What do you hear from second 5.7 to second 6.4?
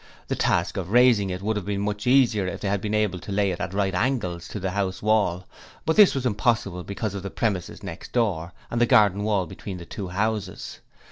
but this was